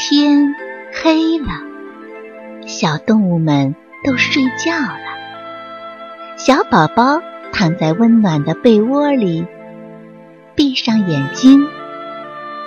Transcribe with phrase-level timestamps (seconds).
[0.00, 0.54] 天
[1.02, 1.48] 黑了，
[2.68, 3.74] 小动物们
[4.04, 6.36] 都睡觉了。
[6.36, 7.20] 小宝宝
[7.52, 9.44] 躺在温暖的被窝里，
[10.54, 11.66] 闭上眼睛，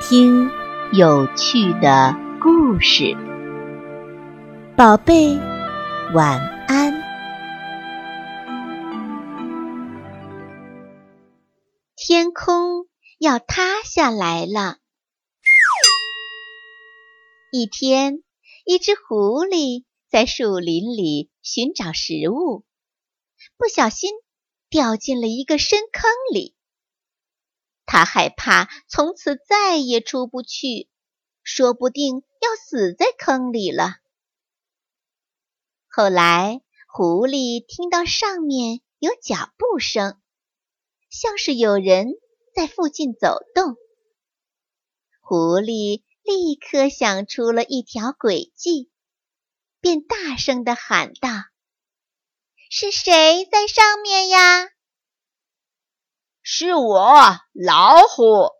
[0.01, 0.51] 听
[0.91, 3.15] 有趣的故事。
[4.75, 5.39] 宝贝，
[6.13, 6.37] 晚
[6.67, 7.01] 安。
[11.95, 12.87] 天空
[13.19, 14.80] 要塌下来了。
[17.53, 18.23] 一天，
[18.63, 22.63] 一只狐狸在树林里寻找食物，
[23.57, 24.09] 不小心
[24.69, 26.55] 掉进了一个深坑里。
[27.85, 30.87] 它害怕从此再也出不去，
[31.43, 33.97] 说不定要死在坑里了。
[35.89, 40.21] 后来，狐狸听到上面有脚步声，
[41.09, 42.13] 像是有人
[42.55, 43.75] 在附近走动。
[45.19, 46.03] 狐狸。
[46.23, 48.91] 立刻想出了一条诡计，
[49.79, 51.29] 便大声地喊道
[52.69, 54.69] ：“是谁在上面呀
[56.43, 58.51] ？”“是我，老虎。”“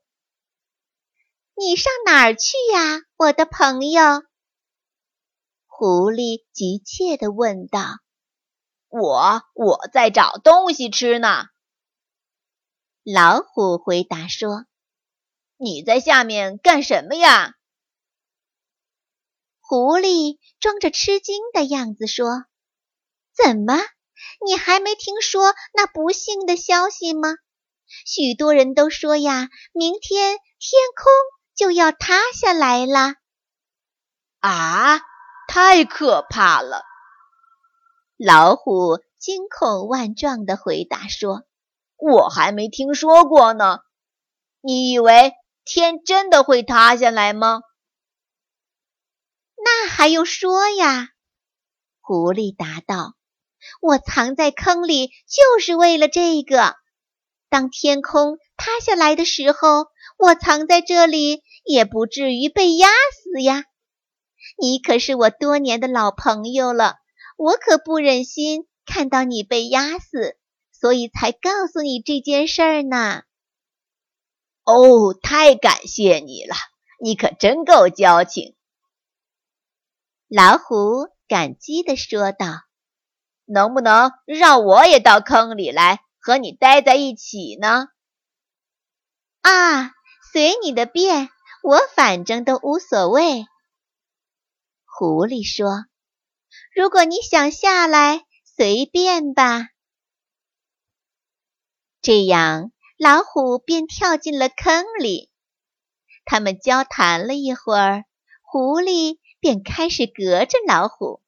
[1.55, 4.01] 你上哪儿去呀，我的朋友？”
[5.67, 7.99] 狐狸急切地问道。
[8.89, 11.45] “我，我在找东西吃呢。”
[13.03, 14.65] 老虎回答说。
[15.63, 17.53] 你在下面干什么呀？
[19.59, 22.45] 狐狸装着吃惊的样子说
[23.31, 23.77] ：“怎么，
[24.43, 27.35] 你还没听说那不幸的消息吗？
[28.07, 31.11] 许多人都说呀，明天天空
[31.53, 33.13] 就要塌下来了。”
[34.41, 34.99] 啊，
[35.47, 36.83] 太可怕了！
[38.17, 41.43] 老虎惊恐万状地回答说
[41.97, 43.77] ：“我还没听说过呢。
[44.61, 45.33] 你以为？”
[45.73, 47.61] 天真的会塌下来吗？
[49.55, 51.11] 那还用说呀！
[52.01, 53.13] 狐狸答道
[53.79, 56.75] ：“我藏在坑里就是为了这个。
[57.47, 59.85] 当天空塌下来的时候，
[60.17, 63.63] 我藏在这里也不至于被压死呀。
[64.61, 66.95] 你可是我多年的老朋友了，
[67.37, 70.35] 我可不忍心看到你被压死，
[70.73, 73.21] 所以才告诉你这件事儿呢。”
[74.63, 76.55] 哦，太感谢你了，
[76.99, 78.55] 你可真够交情。”
[80.29, 82.47] 老虎感激地说道
[83.45, 87.87] ，“能不能让我也到坑里来和你待在一起呢
[89.41, 89.91] ？”“啊，
[90.31, 91.29] 随你的便，
[91.63, 93.45] 我反正都无所谓。”
[94.85, 95.85] 狐狸说
[96.75, 99.69] ，“如果你想下来，随便吧。”
[102.01, 102.71] 这样。
[103.03, 105.31] 老虎便跳进了坑里，
[106.23, 108.05] 他们交谈了一会儿，
[108.43, 111.19] 狐狸便开始隔着老虎。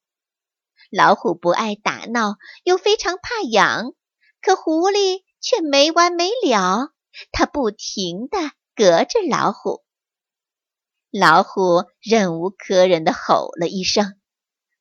[0.88, 3.92] 老虎不爱打闹，又非常怕痒，
[4.40, 6.92] 可狐狸却没完没了，
[7.32, 8.38] 它不停地
[8.76, 9.82] 隔着老虎。
[11.10, 14.14] 老虎忍无可忍地吼了一声：“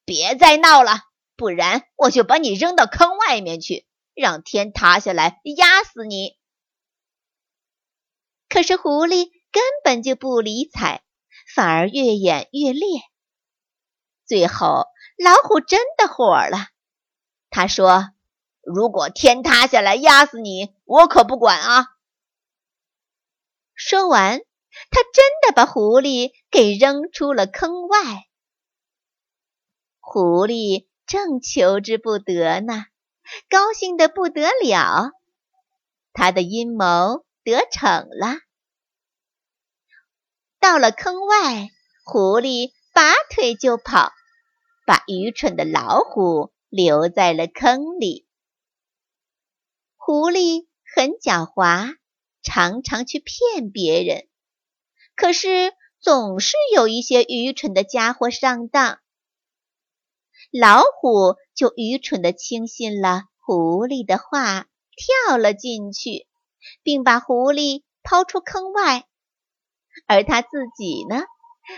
[0.05, 0.99] 别再闹了，
[1.35, 6.37] 不然我就把你扔到坑外面去，让天塌下来压死你！”
[8.53, 11.01] 可是狐狸根本就不理睬，
[11.55, 13.01] 反而越演越烈。
[14.27, 14.85] 最后，
[15.17, 16.67] 老虎真的火了，
[17.49, 18.11] 他说
[18.61, 21.87] ：“如果天塌下来压死你，我可不管啊！”
[23.73, 24.41] 说完，
[24.91, 27.97] 他真的把狐狸给扔出了坑外。
[29.99, 32.85] 狐狸正求之不得呢，
[33.49, 35.09] 高兴的不得了，
[36.13, 37.22] 他的阴谋。
[37.43, 38.37] 得逞了，
[40.59, 41.67] 到了坑外，
[42.05, 44.13] 狐狸拔腿就跑，
[44.85, 48.25] 把愚蠢的老虎留在了坑里。
[49.97, 51.97] 狐狸很狡猾，
[52.41, 54.29] 常常去骗别人，
[55.15, 59.01] 可是总是有一些愚蠢的家伙上当。
[60.49, 66.25] 老虎就愚蠢的轻信了狐狸的话，跳了进去。
[66.83, 69.05] 并把狐狸抛出坑外，
[70.07, 71.23] 而他自己呢，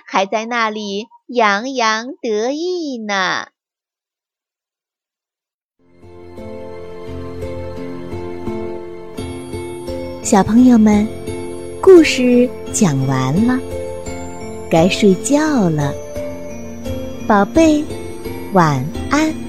[0.06, 3.48] 还在那里洋洋得意呢。
[10.24, 11.08] 小朋友们，
[11.82, 13.60] 故事讲完了，
[14.72, 15.94] 该睡觉了，
[17.28, 17.84] 宝贝，
[18.54, 19.45] 晚安。